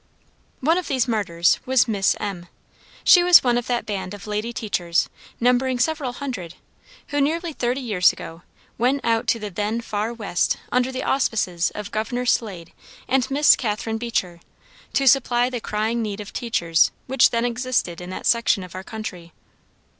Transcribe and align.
One 0.61 0.79
of 0.79 0.87
these 0.87 1.07
martyrs 1.07 1.59
was 1.67 1.87
Miss 1.87 2.15
M. 2.19 2.47
She 3.03 3.23
was 3.23 3.43
one 3.43 3.55
of 3.55 3.67
that 3.67 3.85
band 3.85 4.15
of 4.15 4.25
lady 4.25 4.51
teachers, 4.51 5.07
numbering 5.39 5.77
several 5.77 6.13
hundred 6.13 6.55
who, 7.09 7.21
nearly 7.21 7.53
thirty 7.53 7.81
years 7.81 8.11
ago, 8.11 8.41
went 8.79 9.05
out 9.05 9.27
to 9.27 9.37
the 9.37 9.51
then 9.51 9.79
far 9.79 10.11
west 10.11 10.57
under 10.71 10.91
the 10.91 11.03
auspices 11.03 11.69
of 11.75 11.91
Governor 11.91 12.25
Slade 12.25 12.73
and 13.07 13.29
Miss 13.29 13.55
Catharine 13.55 13.99
Beecher, 13.99 14.39
to 14.93 15.07
supply 15.07 15.51
the 15.51 15.61
crying 15.61 16.01
need 16.01 16.19
of 16.19 16.33
teachers 16.33 16.89
which 17.05 17.29
then 17.29 17.45
existed 17.45 18.01
in 18.01 18.09
that 18.09 18.25
section 18.25 18.63
of 18.63 18.73
our 18.73 18.83
country. 18.83 19.33